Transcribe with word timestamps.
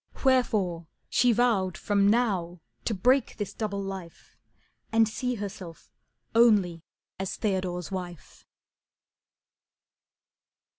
Wherefore 0.25 0.87
She 1.09 1.31
vowed 1.31 1.77
from 1.77 2.07
now 2.09 2.59
to 2.85 2.95
break 2.95 3.37
this 3.37 3.53
double 3.53 3.83
life 3.83 4.35
And 4.91 5.07
see 5.07 5.35
herself 5.35 5.91
only 6.33 6.81
as 7.19 7.35
Theodore's 7.35 7.91
wife. 7.91 8.47